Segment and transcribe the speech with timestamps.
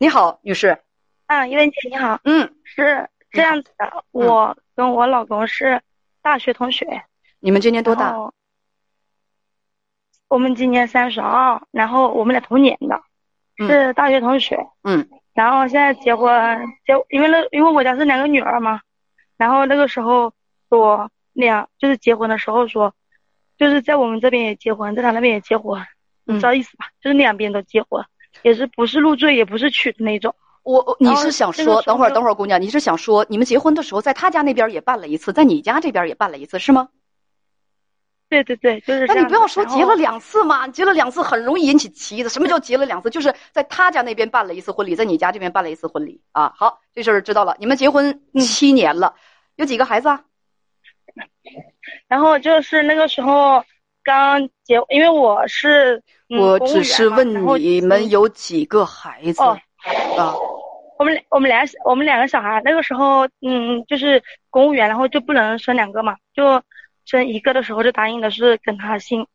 [0.00, 0.78] 你好，女士。
[1.26, 2.20] 嗯，一文姐你好。
[2.22, 5.82] 嗯，是这样子的，我跟我老公是
[6.22, 6.86] 大学同学。
[7.40, 8.14] 你们今年多大？
[10.28, 13.02] 我们今年三十二，然后我们俩同年的，
[13.66, 14.56] 是大学同学。
[14.84, 15.08] 嗯。
[15.34, 16.32] 然后现在结婚
[16.86, 18.80] 结，因为那因为我家是两个女儿嘛，
[19.36, 20.32] 然后那个时候
[20.68, 22.94] 说两就是结婚的时候说，
[23.56, 25.84] 就是在我们这边也结婚，在他那边也结婚，
[26.22, 26.86] 你知道意思吧？
[27.00, 28.04] 就是两边都结婚。
[28.42, 30.34] 也是不是入赘，也不是娶的那种。
[30.62, 36.88] 我你是想说，等会儿等会儿，姑娘，你是想说，你们结婚的时候在他家那边也办了一次，在你家这边也办了一次，是吗？
[38.28, 39.06] 对对对，就是。
[39.06, 42.28] 那你不要说结了两次嘛，结了两次很容易引起歧义的。
[42.28, 43.08] 什么叫结了两次？
[43.08, 46.52] 就是在他家那边办了一次婚礼，在你家这边办了一次婚礼啊。
[46.54, 47.56] 好，这事儿知道了。
[47.58, 49.14] 你们结婚七年了，
[49.56, 50.08] 有几个孩子？
[50.08, 50.22] 啊？
[52.06, 53.64] 然后就是那个时候
[54.08, 56.02] 刚结，因为我是。
[56.30, 57.26] 我只是问
[57.58, 60.34] 你们有几个孩子啊？
[60.98, 66.62] 我们我们俩我们两个小孩，那个时候嗯，就是公务员，然后就不能生两个嘛，就
[67.04, 69.26] 生一个的时候就答应的是跟他姓。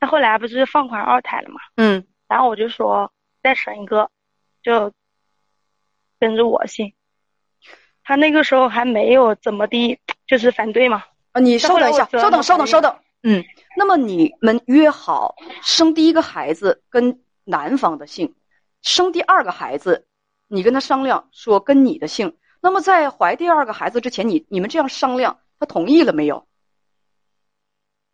[0.00, 1.60] 那后来不是放宽二胎了嘛？
[1.76, 2.04] 嗯。
[2.28, 3.10] 然后我就说
[3.42, 4.10] 再生一个，
[4.62, 4.90] 就
[6.18, 6.94] 跟着我姓。
[8.02, 11.04] 他那个时候还没有怎么地，就是反对嘛。
[11.32, 12.94] 啊，你稍等一下，稍等，稍等，稍等。
[13.22, 13.42] 嗯，
[13.76, 18.34] 那么你们约好生第一个孩子跟男方的姓，
[18.82, 20.06] 生第二个孩子，
[20.48, 22.36] 你跟他商量说跟你的姓。
[22.60, 26.46] 那么在怀第二个孩子之前，你你们这样商量，他同意了没有？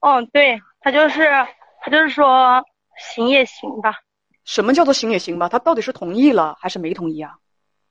[0.00, 1.28] 哦，对他就是
[1.82, 2.64] 他就是说
[3.14, 4.00] 行也行吧。
[4.44, 5.48] 什么叫做行也行吧？
[5.48, 7.36] 他到底是同意了还是没同意啊？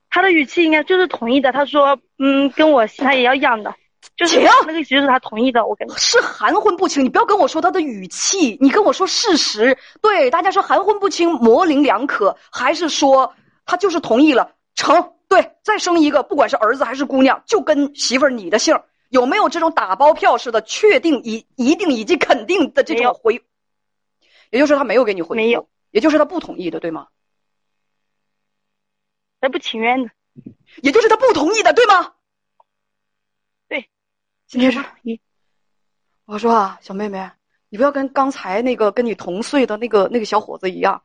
[0.10, 1.52] 他的语气应该就是同意的。
[1.52, 3.76] 他说，嗯，跟我他也要养的。
[4.20, 9.78] 就是那个其实是他同意的，我跟你是含混不清，你不要跟我说他的语气，你跟我说事实。
[10.02, 13.34] 对，大家说含混不清，模棱两可，还是说
[13.66, 14.56] 他就是同意了？
[14.76, 23.42] 成，对，再生一个，不管是儿子还是姑娘，就跟媳妇儿你的姓，有没有这种打包票似的确定一一定以及肯定的这种回？
[24.52, 27.08] 也就是他没有给你回，没有，也就是他不同意的，对吗？
[29.40, 30.10] 他不情愿的，
[30.82, 32.16] 也就是他不同意的，对吗？
[34.50, 35.22] 今天是你，
[36.26, 37.30] 我说啊，小妹妹，
[37.70, 41.04] 你不要跟刚才那个跟你同岁的那个那个小伙子一样，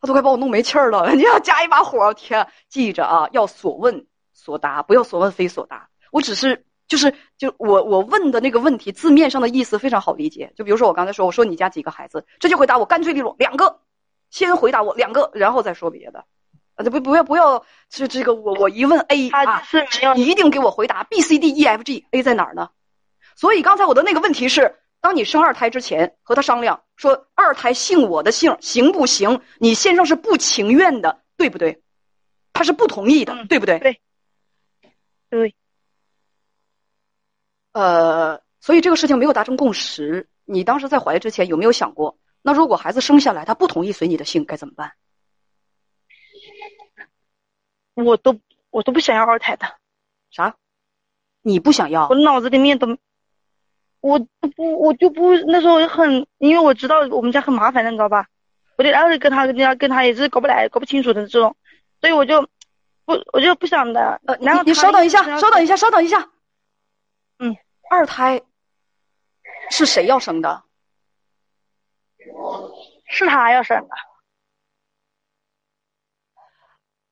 [0.00, 1.14] 他都快把我弄没气儿了。
[1.14, 5.88] 你要加一把火，天，记着啊，要所问所答，不要所问非所答。
[6.10, 10.52] 我只是就是就我我问的那个问题字面上的意思非常好理解。
[10.56, 13.82] 就比如说我刚才说，我说你家几个孩子，这就回答我干脆利落，两个，
[14.30, 16.24] 先回答我两个，然后再说别的。
[16.78, 19.62] 啊，不不要不要，这这个我我一问 A 啊，
[20.14, 22.70] 你一定给我回答 B C D E F G，A 在哪儿呢？
[23.34, 29.40] 所以刚才我的那个问题是，当你生二胎之前和他商量说二胎姓我的姓行不行？
[29.58, 31.82] 你先生是不情愿的，对不对？
[32.52, 33.80] 他是不同意的，对不对？
[33.80, 34.00] 对，
[35.30, 35.54] 对。
[37.72, 40.28] 呃，所以这个事情没有达成共识。
[40.44, 44.92] 你当时在怀之前有没有想过，那如果孩子生下来他不同意随你的姓该怎么办？
[48.04, 48.38] 我都
[48.70, 49.66] 我都不想要二胎的，
[50.30, 50.54] 啥？
[51.42, 52.08] 你不想要？
[52.08, 52.98] 我脑子里面都，
[54.00, 54.18] 我
[54.56, 58.26] 不我就不那时候很，因为我知道我们家很麻烦的，你知道吧？
[58.76, 61.56] 我就然后跟他跟他跟他也是搞不来搞不清楚的这种，
[62.00, 62.42] 所以我就
[63.04, 64.20] 不我就不想的。
[64.26, 66.30] 呃，然后你稍等一下，稍等一下，稍等一下。
[67.40, 67.56] 嗯，
[67.90, 68.42] 二胎
[69.70, 70.62] 是谁要生的？
[73.06, 73.96] 是他要生的。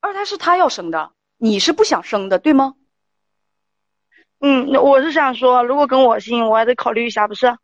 [0.06, 2.76] 二胎是他要生的，你是不想生的，对吗？
[4.38, 7.58] 嗯，我是想说，如果跟我姓，我还得考虑一下，不是？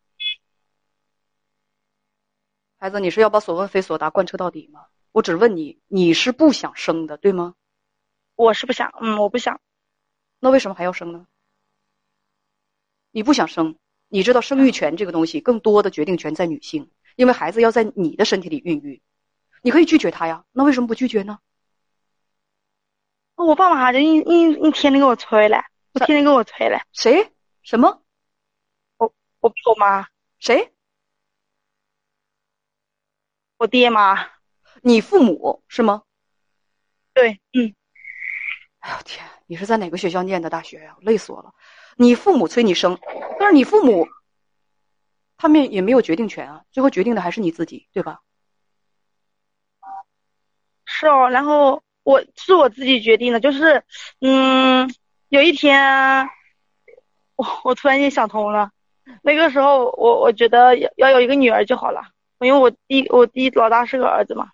[2.77, 4.87] 孩子，你是要把所问非所答贯彻到底吗？
[5.13, 7.53] 我只问你，你是不想生的，对吗？
[8.35, 9.61] 我是不想，嗯，我不想。
[10.41, 11.25] 那为什么还要生呢？
[13.11, 13.77] 你不想生，
[14.09, 19.01] 你知道生育权这个东西，更多的决定权在女性，因为孩子要在你的身体里孕育，
[19.61, 21.39] 你可以拒绝他呀，那为什么不拒绝呢？
[23.35, 25.57] 我爸妈就一一一天天给我催嘞，
[25.93, 26.81] 我天天给我催嘞。
[26.91, 27.31] 谁？
[27.63, 28.01] 什么？
[28.97, 30.07] 我我我妈。
[30.39, 30.73] 谁？
[33.57, 34.29] 我爹妈。
[34.81, 36.03] 你父母是吗？
[37.13, 37.73] 对，嗯。
[38.79, 39.25] 哎呦天！
[39.45, 40.97] 你是在哪个学校念的大学呀？
[41.01, 41.53] 累死我了！
[41.95, 42.97] 你父母催你生，
[43.39, 44.07] 但是你父母，
[45.37, 48.21] 他们也没有决定权啊，最后决定的还是你自己，对吧？
[50.85, 51.83] 是哦，然后。
[52.03, 53.83] 我是我自己决定的，就是，
[54.21, 54.93] 嗯，
[55.29, 56.29] 有一天，
[57.35, 58.71] 我我突然间想通了，
[59.21, 62.01] 那个时候我我觉得要要有一个女儿就好了，
[62.39, 64.49] 因为我弟我弟老大是个儿子嘛，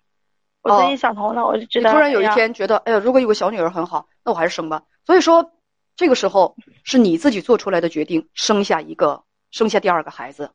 [0.62, 4.84] 我最近想通了，我就觉得突然有一天觉得，哎呀，如果有个小女儿很好，那我还是生吧。
[5.04, 5.52] 所以说，
[5.96, 10.52] 这个时候是你自己做出来的决定，生下一个，生下第二个孩子。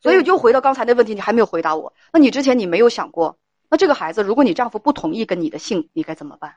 [0.00, 1.94] 所以对就回到刚才那问题，你还没有回答我。
[2.12, 6.56] 那你之前你没有想过，那这个孩子，如果你丈夫不同意跟你的姓，你该怎么办？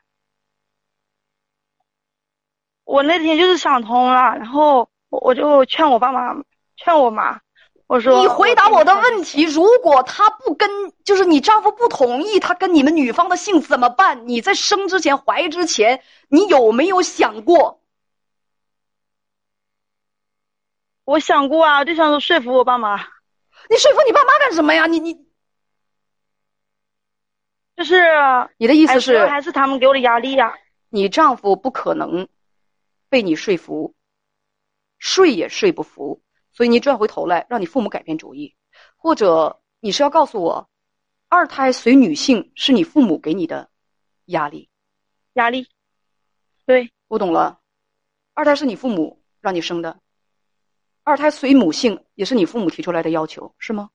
[2.84, 6.42] 我那天就是想通了，然后我我就劝我爸妈，
[6.76, 7.40] 劝我妈，
[7.86, 9.44] 我说你回答我的问题。
[9.44, 10.68] 如果他不跟，
[11.04, 14.26] 就是你丈夫不同意他跟你们女方的姓怎么办？
[14.26, 17.80] 你在生之前、怀之前，你有没有想过？
[21.04, 22.96] 我想过啊，就想说说服我爸妈，
[23.68, 24.86] 你说服你爸妈干什么呀？
[24.86, 25.26] 你你
[27.80, 27.94] 就是
[28.58, 30.52] 你的意思还是，还是他们给我的压力呀、
[30.90, 32.28] 你丈夫不可能
[33.08, 33.94] 被你说服，
[34.98, 36.20] 睡也睡不服，
[36.52, 38.54] 所以你转回头来让你父母改变主意，
[38.96, 40.68] 或者你是要告诉我，
[41.30, 43.70] 二胎随女性是你父母给你的
[44.26, 44.68] 压力。
[45.32, 45.66] 压力。
[46.66, 47.60] 对，我懂了，
[48.34, 49.98] 二胎是你父母让你生的，
[51.02, 53.88] 二胎随母性也是你父母提出来的要求，是吗？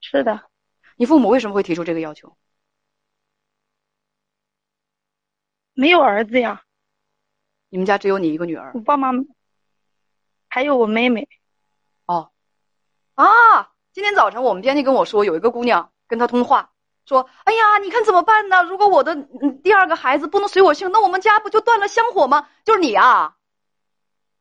[0.00, 0.40] 是的，
[0.96, 2.36] 你父母为什么会提出这个要求？
[5.74, 6.62] 没有儿子呀，
[7.68, 9.10] 你们家只有你一个女儿我爸妈
[10.48, 11.28] 还有我妹妹。
[12.06, 12.30] 哦。
[13.14, 13.70] 啊！
[13.92, 16.72] 今天早晨我们编辑跟我说，有一个姑娘跟他通话，
[17.06, 18.62] 说：“哎呀，你看怎么办呢？
[18.64, 22.48] 如果我的嗯第二个孩子不能随我姓，那我们家不就断了香火吗？
[22.64, 23.36] 就是你啊，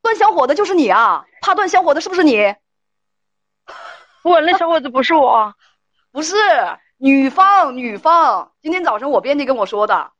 [0.02, 2.56] 断香火的就是你啊，怕断香火的是不是你？
[4.24, 5.56] 我，那小伙子不是我，
[6.14, 6.36] 不是
[6.98, 8.54] 女方，女方。
[8.62, 10.12] 今天早上我编辑跟我说的，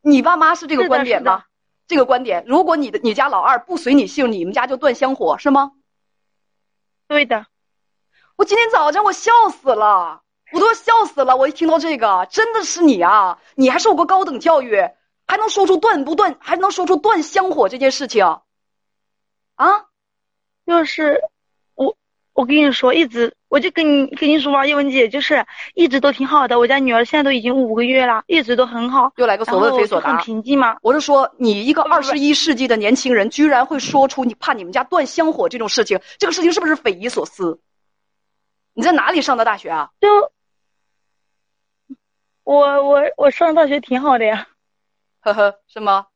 [0.00, 1.44] 你爸妈是这个观点吗？
[1.88, 5.72] 这个观点，如果你的你家老二不随你姓，你们家就断香火是吗？
[7.08, 7.46] 对的，
[8.36, 10.22] 我今天早上我笑死了，
[10.52, 11.36] 我都要笑死了。
[11.36, 13.40] 我一听到这个，真的是你啊！
[13.56, 14.88] 你还受过高等教育，
[15.26, 18.24] 还能说出断不断，还能说出断香火这件事情，
[19.56, 19.86] 啊？
[20.64, 21.20] 就是
[22.34, 25.44] 我，跟你说，一直我就跟你跟你说嘛，叶文姐就是
[25.74, 26.58] 一直都挺好的。
[26.58, 30.24] 我家女儿现在都已经五个月了，一直都很好，又来个所然问非所答很。
[30.24, 30.76] 平静吗。
[30.82, 37.60] 我是说，你一个二十一世纪的年轻人，居然会说出你怕你们家断香火这种事情，这个事情是不是匪夷所思？
[38.74, 39.90] 你在哪里上的大学啊？
[40.00, 40.32] 就
[42.44, 44.48] 我我我上大学挺好的呀，
[45.20, 46.06] 呵呵，是吗？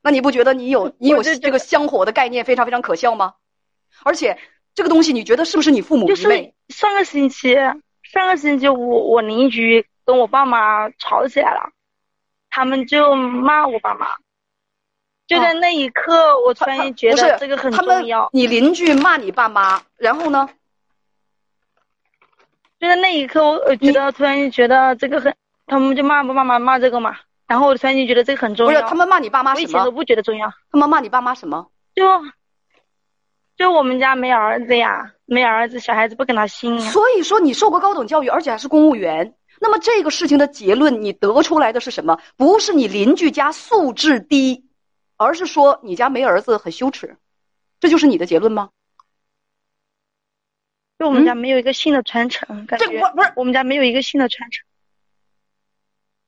[0.00, 3.34] 那你不觉得你有 你有这个香火的概念非常非常可笑吗？
[4.04, 4.38] 而且
[4.74, 6.52] 这个东西，你觉得是不是你父母就是？
[6.68, 7.54] 上个星期
[8.02, 11.70] 上个星期我我邻居跟我爸妈吵起来了，
[12.48, 14.06] 他们就骂我爸妈。
[15.26, 18.28] 就在那一刻，我突然间觉得这个很重要。
[18.32, 20.48] 你邻居骂你爸妈，然后呢？
[22.80, 25.32] 就在那一刻，我我觉得突然间觉得这个很，
[25.66, 27.16] 他们就骂我爸妈骂这个嘛，
[27.46, 28.88] 然后我突然间觉得这个很重不是要。
[28.88, 29.92] 他们骂你爸妈什我以前都？
[29.92, 31.70] 不觉得重要，他们骂你爸妈什么？
[31.94, 32.04] 就
[33.60, 36.90] 就我们家没儿子呀，没儿子，小孩子不跟他姓呀。
[36.90, 39.34] 所以说你受过高等教育，而且还是公务员。
[39.60, 42.18] 那么这个事情的结论，你得出来的是什么？
[42.38, 44.64] 不是你邻居家素质低，
[45.18, 47.18] 而是说你家没儿子很羞耻，
[47.80, 48.70] 这就是你的结论吗？
[50.98, 54.64] 就我们家没有一个姓的传承，感这觉不不是我们家没有一个姓的传承。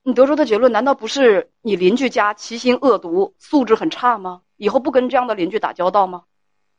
[0.02, 4.42] 你得出的结论，难道不是你邻居家其心恶毒、素质很差吗？
[4.58, 6.24] 以后不跟这样的邻居打交道吗？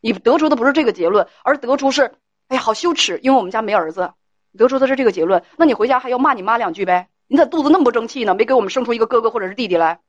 [0.03, 2.13] 你得出的不是这个结论，而得出是，
[2.49, 4.11] 哎呀，好羞耻，因为我们家没儿子。
[4.51, 7.07] 你得出的是这个结论，那你回家还要骂你妈两句呗？
[7.27, 8.35] 你咋肚子那么不争气呢？
[8.35, 10.01] 没给我们生出一个哥哥或者是弟弟来？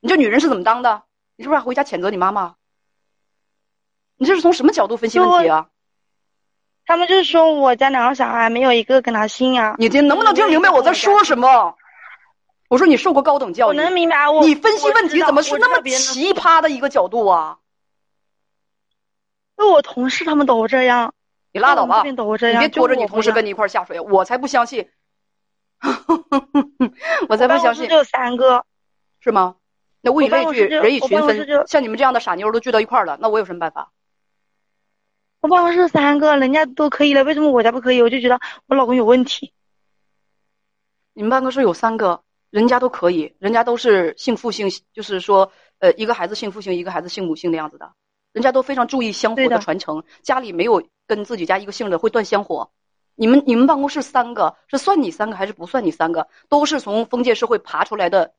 [0.00, 1.04] 你这女人是怎么当的？
[1.36, 2.56] 你是不是还回家谴责你妈妈？
[4.16, 5.68] 你这是从什么角度分析问题啊？
[6.84, 9.76] 他们就是说我家两个小孩没有一个跟他姓啊。
[9.78, 11.76] 你听能不能听明白我在说什么？
[12.68, 15.80] 我说你受过高等教我育，能明白，我你分析问题怎么是那么？
[15.82, 17.58] 奇葩的一个角度啊？
[19.58, 21.12] 就我同事他们都这样，
[21.52, 22.02] 你拉倒吧。
[22.04, 24.88] 你别拖着你同事跟你一块儿下水，我才不相信，
[27.28, 28.64] 我才不相信办公室就，有三个，
[29.20, 29.56] 是吗？
[30.00, 33.90] 那物以类聚，人以群分，像你们这样的傻妞都聚到一块儿了，那我有什么办法？
[35.40, 38.00] 我办公室三个，人家都可以了，为什么我家不可以？
[38.00, 39.52] 我就觉得我老公有问题。
[41.14, 45.50] 你们办公室有三个，人家都可以，人家都是姓父姓，就是说，
[45.80, 47.92] 呃，一个孩子姓父姓，一个孩子姓母姓的样子的，
[48.38, 52.70] 人家都非常注意香火的的传承，家里没有跟自己家一个姓的会断香火。
[53.16, 56.28] 你们你们办公室三个是算你三个还是不算你三个？
[56.48, 58.30] 都是从封建社会爬出来的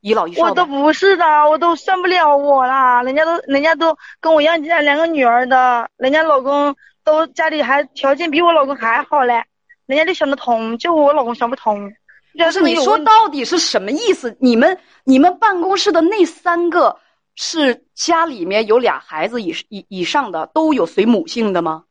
[0.00, 0.44] 一老一少。
[0.44, 3.02] 我都不是的，我都算不了我啦。
[3.02, 9.42] 人家都人家都跟我一样家两个女儿的，人家老公都家里还条件比我老公还好嘞。
[9.86, 11.92] 人家就想得通，就我老公想不通。
[12.38, 14.36] 不是你说到底是什么意思？
[14.38, 16.96] 你们你们办公室的那三个
[17.36, 21.84] 是家里面有俩孩子以以以上的都有随母姓的吗？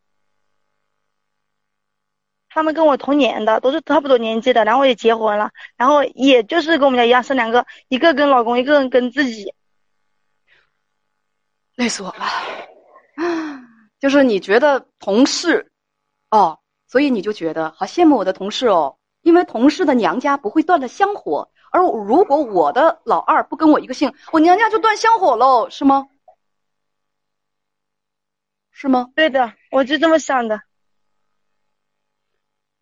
[2.50, 9.54] 他们跟我同年的，都是差不多年纪的，然后也结婚了，然后也就是跟我们家一样生两个，一个跟老公，一个人跟自己。
[11.76, 12.26] 累死我了！
[14.00, 15.70] 就是你觉得同事，
[16.30, 18.98] 哦，所以你就觉得好羡慕我的同事哦。
[19.22, 26.08] 因为同事的娘家不会断了香火，而如果我的老二不跟我一个姓，我娘家就断香火喽，是吗？
[28.72, 29.12] 是吗？
[29.14, 30.62] 对的，我就这么想的。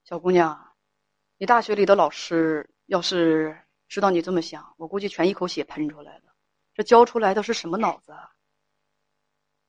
[0.04, 0.76] 小姑娘，
[1.40, 3.58] 你大学里的老师要是
[3.88, 6.26] 知道你这么想，我估计全一口血喷出来了。
[6.76, 8.14] 这教出来的是什么脑子？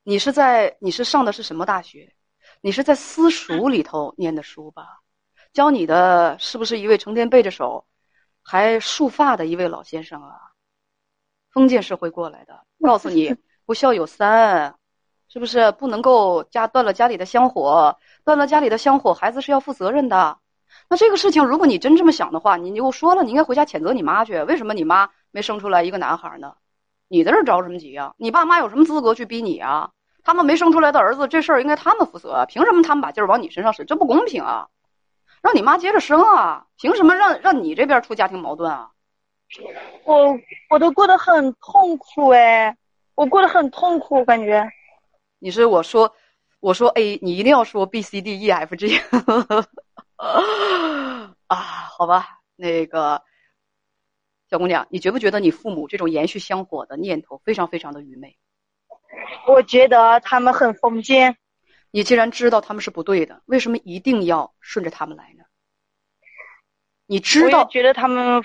[0.03, 2.13] 你是在你是上的是什么大学？
[2.61, 4.99] 你是在私塾里头念的书吧？
[5.51, 7.87] 教你的是不是一位成天背着手，
[8.47, 10.39] 还束发的一位老先生啊？
[11.51, 13.35] 封建社会过来的，告诉你
[13.65, 14.75] 不孝有三，
[15.27, 17.97] 是不是不能够家断了家里的香火？
[18.23, 20.37] 断了家里的香火，孩子是要负责任的。
[20.89, 24.39] 那这个事情，如果你真这么想的话，你就说了，你应该回家谴责你妈去。
[24.43, 26.53] 为什么你妈没生出来一个男孩呢？
[27.07, 28.13] 你在这着什么急啊？
[28.17, 29.89] 你爸妈有什么资格去逼你啊？
[30.23, 33.85] 他们没生出来的儿子，这事儿应该他们负责，凭什么他们把劲儿往你身上使？
[33.85, 34.67] 这不公平啊！
[35.45, 36.65] 让你妈接着生啊！
[36.75, 38.89] 凭什么让让你这边出家庭矛盾啊？
[40.03, 40.35] 我
[40.71, 42.75] 我都过得很痛苦哎，
[43.13, 44.67] 我过得很痛苦，感觉。
[45.37, 46.11] 你是我说
[46.61, 48.99] 我说 A，你一定要说 B C D E F G。
[51.45, 53.21] 啊，好吧，那个
[54.49, 58.35] 小姑娘，你觉不觉得你父母这种延续香火的念头非常非常的愚昧？
[59.47, 61.37] 我觉得他们很封建。
[61.95, 65.45] 你既然知道他们是不对的，为什么一定要顺着他们来呢？
[67.05, 68.43] 你知道，觉得他们，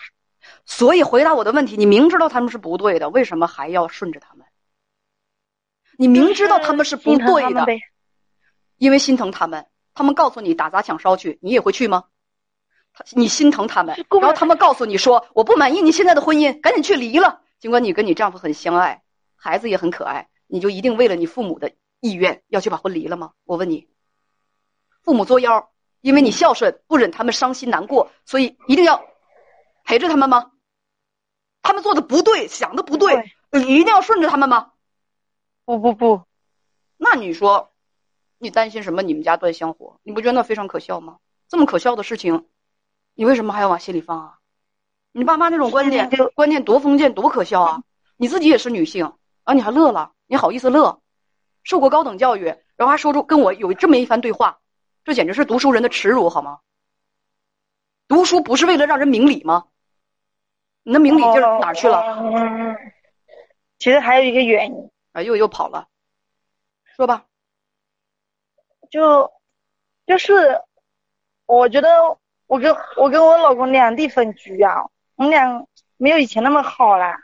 [0.65, 4.47] 所以回答我的问题，你明知道他们是不对的，为什么还要顺着他们？
[5.99, 7.67] 你明知道他们是不对的，
[8.77, 9.67] 因为心疼他们。
[9.95, 12.05] 他们告诉你打砸抢烧去，你也会去吗？
[13.17, 17.41] 你心疼他们，然后他们告诉你说我不满意你现在的婚姻，赶紧去离了。
[17.59, 19.03] 尽管你跟你丈夫很相爱，
[19.35, 21.73] 孩子也很可爱，你就一定为了你父母的。
[22.01, 23.33] 意愿要去把婚离了吗？
[23.45, 23.89] 我问你，
[25.03, 29.05] 父母作妖，因为你孝顺，不忍他们伤心难过，所以一定要
[29.85, 30.53] 陪着他们吗？
[31.63, 34.73] 他们做的不对，想的不对，你一定要顺着他们吗？
[35.65, 36.23] 不不不，
[36.97, 37.71] 那你说，
[38.39, 39.03] 你担心什么？
[39.03, 41.19] 你们家断香火，你不觉得那非常可笑吗？
[41.49, 42.47] 这么可笑的事情，
[43.15, 44.39] 你为什么还要往心里放啊？
[45.13, 47.83] 你爸妈那种观念，观念多封建，多可笑啊！
[48.17, 50.13] 你自己也是女性，啊，你还乐了？
[50.27, 51.03] 你好意思乐？
[51.63, 52.45] 受过高等教育，
[52.77, 54.61] 然后还说出跟我有这么一番对话，
[55.05, 56.61] 这简直是读书人的耻辱，好吗？
[58.09, 59.67] 读书不是为了让人明理吗？
[60.83, 62.77] 你的明理劲儿哪去了？
[63.79, 65.89] 其实还有一个原因啊，又又跑了，
[66.97, 67.27] 说吧。
[68.91, 69.31] 就
[70.07, 70.61] 就是
[71.47, 71.89] 我觉得
[72.47, 77.17] 我跟我跟我老公两地分居啊，我们俩没有以前那么好啦，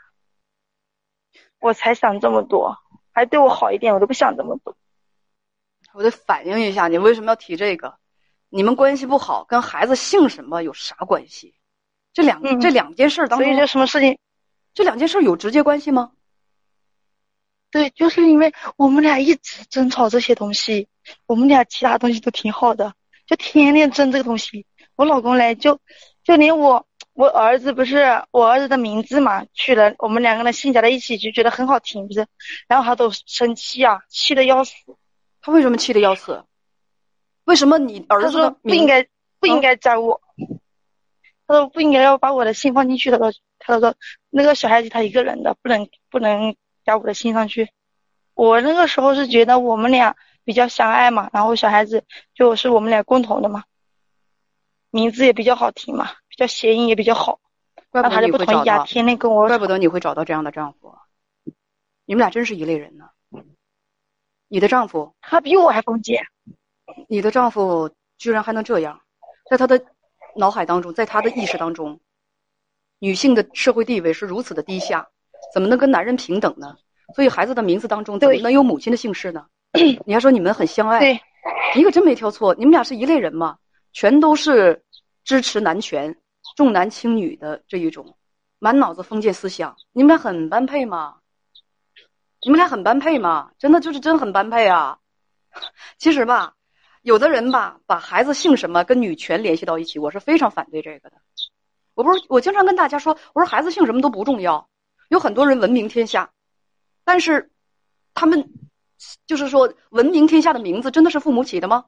[1.59, 2.77] 我才想这么多。
[3.17, 4.77] 还对我好一点，我都不想这么多。
[5.91, 7.97] 我得反映一下，你为什么要提这个？
[8.49, 11.55] 你们关系不好，跟孩子姓什么有啥关系？
[12.13, 14.19] 这两这两件事当中，所以这什么事情？
[14.75, 16.11] 这两件事有直接关系吗？
[17.71, 20.87] 对，就是因为我们俩一直争吵这些东西，
[21.25, 22.93] 我们俩其他东西都挺好的，
[23.25, 24.67] 就天天争这个东西。
[24.95, 25.79] 我老公来就
[26.23, 26.85] 就连我。
[27.17, 32.27] 我儿子不是我儿子的名字嘛，取了我们两个人姓加在一起就觉得很好听，不是？
[32.67, 34.75] 然后他都生气啊，气得要死。
[35.41, 36.45] 他为什么气得要死？
[37.45, 38.51] 为什么你儿子？
[38.61, 39.07] 不应该
[39.39, 40.21] 不应该加我。
[41.47, 43.09] 他说不应该要把我的姓放进去。
[43.09, 43.95] 他说他说
[44.29, 46.55] 那个小孩子他一个人的，不能不能
[46.85, 47.71] 加我的姓上去。
[48.35, 52.03] 我那个时候是觉得我们俩比较相爱嘛，然后小孩子
[52.35, 53.63] 就是我们俩共同的嘛，
[54.91, 56.11] 名字也比较好听嘛。
[56.37, 57.39] 叫谐音也比较好，
[57.89, 58.85] 怪不得你会找到。
[58.85, 60.95] 天天跟我，怪不得你会找到这样的丈夫。
[62.05, 63.09] 你们俩真是一类人呢。
[64.47, 66.25] 你的丈夫，他比我还封建。
[67.09, 69.01] 你的丈夫居然还能这样，
[69.49, 69.83] 在他的
[70.35, 71.99] 脑海当中，在他的意识当中，
[72.99, 75.09] 女性的社会地位是如此的低下，
[75.53, 76.77] 怎么能跟男人平等呢？
[77.15, 79.47] 所以孩子的名字当中怎么能有母亲的姓氏呢？
[80.05, 81.19] 你还说你们很相爱，对，
[81.75, 83.57] 你可真没挑错，你们俩是一类人嘛，
[83.91, 84.83] 全都是
[85.23, 86.17] 支持男权。
[86.57, 88.17] 重男轻女的这一种，
[88.57, 91.19] 满脑子封建思想，你们俩很般配吗？
[92.41, 93.51] 你们俩很般配吗？
[93.59, 94.97] 真的就是真很般配啊！
[95.99, 96.55] 其实吧，
[97.03, 101.17] 有的人吧，把孩子姓什么跟女权联系到一起，我是非常反对这个的。
[101.93, 104.67] 我不是，我经常跟大家说，我说孩子姓什么都不重要，
[105.09, 106.31] 有很多人闻名天下，
[107.03, 107.51] 但是
[108.15, 108.51] 他们
[109.27, 111.85] 就是说闻名天下的名字真的是父母起的吗？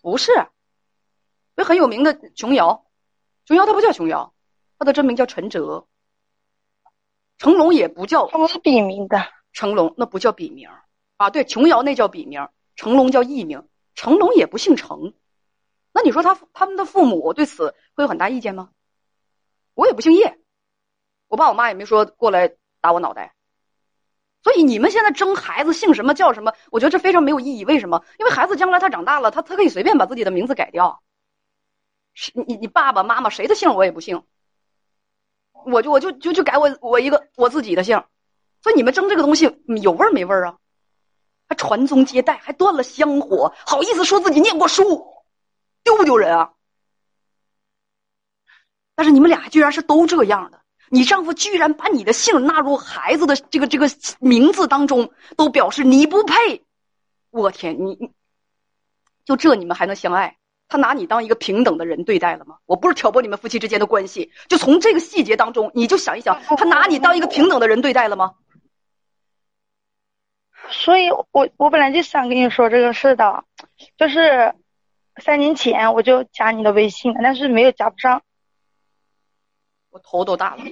[0.00, 0.30] 不是，
[1.56, 2.84] 有很有名的琼瑶，
[3.44, 4.34] 琼瑶她不叫琼瑶，
[4.78, 5.86] 她的真名叫陈哲。
[7.38, 9.20] 成龙也不叫，他们是笔名的。
[9.52, 10.68] 成龙那不叫笔名
[11.16, 13.68] 啊，对，琼瑶那叫笔名，成龙叫艺名。
[13.94, 15.12] 成龙也不姓成，
[15.92, 18.70] 那你说他他们的父母对此会有很大意见吗？
[19.74, 20.38] 我也不姓叶，
[21.28, 23.34] 我爸我妈也没说过来打我脑袋。
[24.42, 27.66] 所以你们现在争孩子姓什么叫什么，我觉得这非常没有意义。
[27.66, 28.02] 为什么？
[28.18, 31.02] 因为孩子将来他长大了，他他可以随便把自己的名字改掉。
[32.14, 34.22] 是你你爸爸妈妈谁的姓我也不姓，
[35.64, 38.02] 我就我就就就改我我一个我自己的姓。
[38.62, 40.58] 所以你们争这个东西有味儿没味儿啊？
[41.48, 45.04] 还传宗接代，还断了香火，好意思说自己念过书，
[45.84, 46.52] 丢不丢人啊？
[48.94, 53.90] 但是你们俩居然是都这样的，你丈夫居然把你的姓纳入孩子的这个这个
[54.20, 56.64] 名字当中，都表示你不配。
[57.30, 58.12] 我天，你你，
[59.24, 60.38] 就这你们还能相爱？
[60.72, 62.56] 他拿你当一个平等的人对待了吗？
[62.64, 68.32] 我不是挑拨你们夫妻之间的关系，就从这个细节当中，你就想一想，他拿你当一个平等的人对待了吗？
[70.70, 73.44] 所以我我本来就想跟你说这个事的，
[73.98, 74.54] 就是
[75.22, 78.22] 三年前我就加你的微信了，但是没有加不上。
[79.90, 80.64] 我头都大了，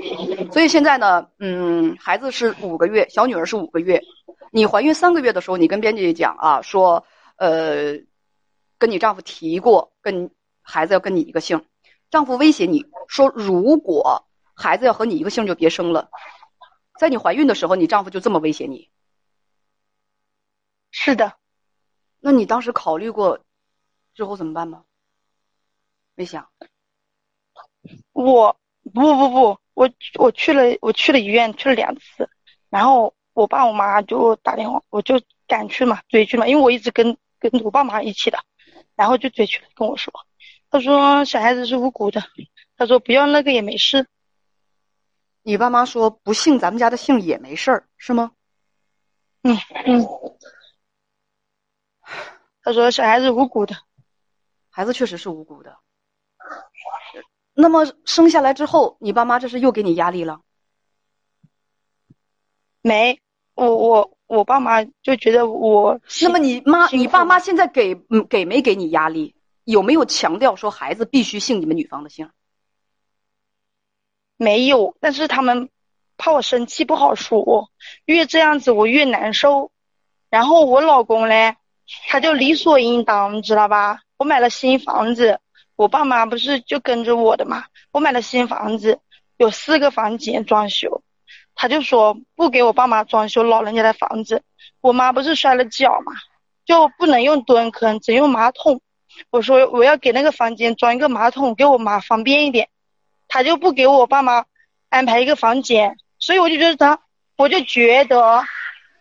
[0.50, 4.00] 所以现在呢，嗯，孩子是五个月，小女儿是五个月。
[4.50, 7.04] 你怀孕三个月的时候，你跟编辑讲啊，说
[7.36, 7.98] 呃，
[8.80, 11.64] 跟你丈夫提过，跟孩子要跟你一个姓。
[12.10, 16.10] 丈夫威胁你说，如果孩子要和你一个姓，就别生了。
[16.98, 18.90] 在你怀孕的时候，你丈夫就这么威胁你。
[20.90, 21.34] 是的，
[22.18, 23.40] 那你当时考虑过
[24.14, 24.84] 之后怎么办吗？
[26.14, 26.48] 没想。
[28.12, 28.56] 我
[28.92, 32.28] 不不不，我我去了，我去了医院，去了两次，
[32.70, 38.44] 然后我爸我妈就打电话，我就赶去嘛，追去嘛，因为我一直跟跟我爸妈一起的，
[39.00, 40.12] 然后就追去了，跟我说，
[40.68, 42.22] 他说小孩子是无辜的，
[42.76, 44.06] 他说不要那个也没事。
[45.40, 48.32] 你爸妈说不姓咱们家的姓也没事儿，是吗？
[49.40, 50.06] 嗯嗯。
[52.62, 53.74] 他说：“小孩子无辜的，
[54.68, 55.78] 孩子确实是无辜的。
[57.54, 60.42] 那么生下来之后，你爸妈这是又给你压力了？
[62.82, 63.18] 没，
[63.54, 66.00] 我我我爸妈就觉得我。
[66.22, 69.34] 那么你妈、你爸妈现在给嗯给没给你压力？
[69.64, 72.30] 有没有强调说孩子必须姓你们女方的姓？
[74.36, 75.68] 没有，但是他们
[76.16, 77.70] 怕我生气不好说，
[78.04, 79.70] 越这样子我越难受。
[80.30, 81.56] 然后我老公嘞。”
[82.06, 84.02] 他就理所应当，你知道吧？
[84.16, 85.40] 我买了新房子，
[85.74, 87.64] 我爸妈不是就跟着我的嘛？
[87.90, 89.00] 我买了新房子，
[89.38, 91.02] 有四个房间装修，
[91.60, 94.42] 他就说不给我爸妈装修老人家的房子。
[94.80, 96.12] 我妈不是摔了脚嘛，
[96.64, 98.80] 就不能用蹲坑，只用马桶。
[99.28, 102.70] 我说我要给那个房间装一个马桶，给我妈方便一点，
[103.28, 104.46] 他就不给我爸妈
[104.88, 106.98] 安排一个房间，所以我就觉得他，
[107.36, 108.42] 我就觉得。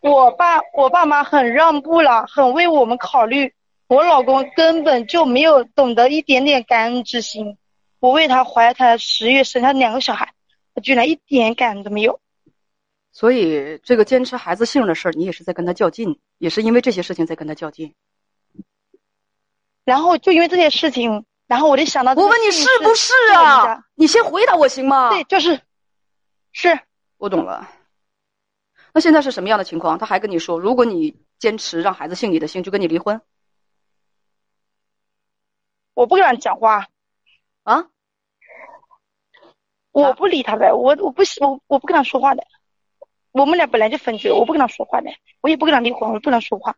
[0.01, 3.53] 我爸我爸妈很让步了，很为我们考虑。
[3.87, 7.57] 我老公根本就没有懂得一点点感恩之心。
[8.01, 10.33] 我为他怀胎十月生下两个小孩，
[10.75, 12.19] 他居然一点感恩都没有。
[13.19, 17.93] 所以这个坚持孩子姓的事儿，你也是在跟他较劲，也是因为这些事情在跟他较劲。
[19.83, 23.83] 然后就因为这些事情，然后我就想到，我问你是不是啊？
[23.95, 25.09] 你先回答我行吗？
[25.09, 25.59] 对，就是，
[26.53, 26.79] 是
[27.17, 27.69] 我懂了。
[28.93, 29.99] 那现在是什么样的情况？
[29.99, 33.19] 他还跟你说，如果你坚持让孩子姓你的姓，就跟你离婚。
[35.93, 36.87] 我不跟他讲话，
[37.63, 37.89] 啊？
[39.91, 42.47] 我不理他呗，我我不我我不跟他说话的。
[43.31, 45.11] 我们俩本来就分居，我不跟他说话的，
[45.41, 46.77] 我也不跟他离婚，我不能说话。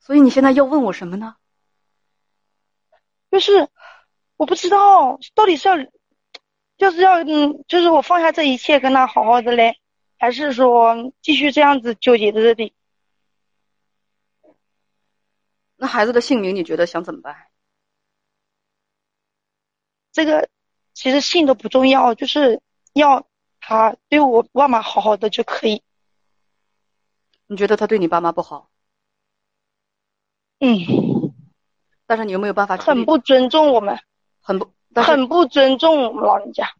[0.00, 1.36] 所以你现在要问我什么呢？
[3.30, 3.68] 就是
[4.36, 5.76] 我不知道到底是要，
[6.76, 9.78] 就是要嗯，就是我放下这一切，跟他好好的嘞。
[10.18, 12.74] 还是说继续这样子纠结在这里？
[15.76, 17.48] 那孩子的姓名你觉得想怎么办？
[20.12, 20.48] 这个
[20.92, 22.60] 其实姓都不重要，就是
[22.92, 23.26] 要
[23.64, 25.82] 他对我爸妈好好的就可以。
[27.46, 28.70] 你觉得他对你爸妈不好？
[30.58, 31.32] 嗯。
[32.06, 32.76] 但是你有没有办法？
[32.76, 33.98] 很不尊重我们，
[34.40, 36.74] 很不，很不尊重我们老人家。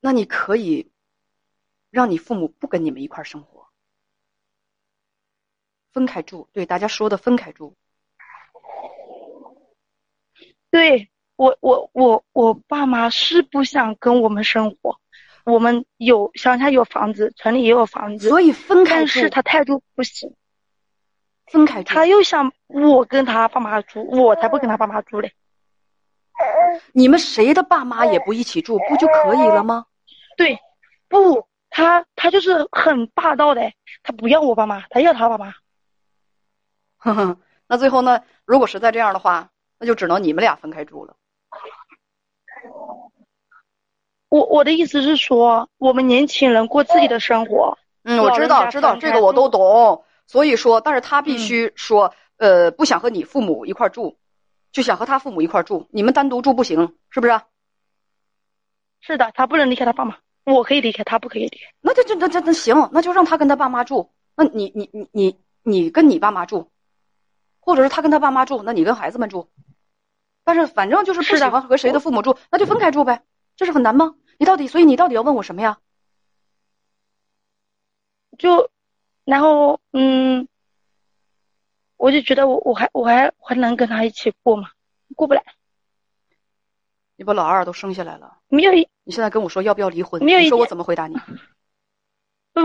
[0.00, 0.90] 那你可以
[1.90, 3.68] 让你父母不跟你们一块生活，
[5.92, 6.48] 分开住。
[6.52, 7.76] 对大家说的分开住。
[10.70, 15.00] 对我，我，我，我爸妈是不想跟我们生活。
[15.44, 19.00] 我们有乡下有房子，城里也有房子，所以分开住。
[19.00, 20.34] 但是他态度不行，
[21.46, 21.94] 分开住。
[21.94, 25.32] 他又想我跟他爸妈住，我才不跟他爸妈住嘞。
[26.92, 29.86] 你们谁的爸妈也不一起住，不就可以了吗？
[30.36, 30.58] 对，
[31.08, 33.72] 不，他他就是很霸道的，
[34.02, 35.54] 他不要我爸妈，他要他爸妈。
[36.98, 38.24] 哼哼，那最后呢？
[38.44, 39.48] 如果实在这样的话，
[39.78, 41.16] 那就只能你们俩分开住了。
[44.28, 47.76] 我我的意思是说，我们年轻人过自己的生活。
[48.04, 50.04] 嗯，我知道，知道这个我都懂。
[50.26, 54.16] 所以说，但是他必须说，呃，不想和你父母一块住，
[54.70, 55.88] 就想和他父母一块住。
[55.90, 57.40] 你们单独住不行，是不是？
[59.00, 61.64] 是的，他不能离开他爸妈，我可以离开，他不可以离开。
[61.80, 64.12] 那就就那那那行，那就让他跟他爸妈住。
[64.36, 66.70] 那你你你你你跟你爸妈住，
[67.58, 69.48] 或者是他跟他爸妈住，那你跟孩子们住。
[70.52, 73.22] 但是反正就是不喜欢和谁的父母住，那就分开住呗。
[73.54, 74.16] 这是很难吗？
[74.36, 75.78] 你到底，所以你到底要问我什么呀？
[78.36, 78.68] 就，
[79.24, 80.48] 然后，嗯，
[81.96, 84.70] 我就觉得我我还我还还能跟他一起过吗？
[85.14, 85.44] 过不来。
[87.14, 90.20] 你把老二都生下来了，没有一，你现在跟我说要不要离婚？
[90.24, 91.14] 没有一，说我怎么回答你？
[92.52, 92.62] 不，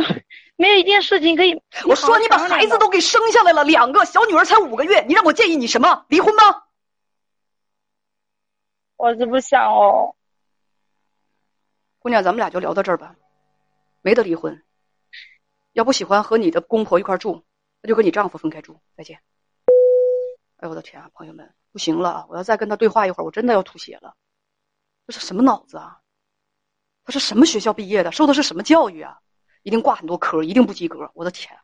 [0.56, 1.62] 没有一件事情可以。
[1.88, 6.08] 我说你把孩子都给生下来了，两个小女儿才五个月，你让我建议你什么？
[6.10, 6.64] 离婚吗？
[8.98, 10.16] 我是不想哦。
[12.00, 13.16] 姑娘，咱们俩就聊到这儿吧，
[14.02, 14.64] 没得离婚。
[15.74, 17.44] 要不喜欢和你的公婆一块住，
[17.82, 18.80] 那就跟你丈夫分开住。
[18.96, 19.20] 再见。
[20.58, 24.16] 哎呦，我的天啊，朋友们，不行了，我要再跟他对话一会儿，我真的要吐血了。
[25.08, 26.00] 这是什么脑子啊？
[27.04, 28.12] 他是什么学校毕业的？
[28.12, 29.20] 受的是什么教育啊？
[29.64, 31.12] 一定挂很多科，一定不及格。
[31.14, 31.60] 我的天！